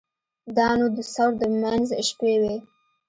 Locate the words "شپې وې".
2.07-2.55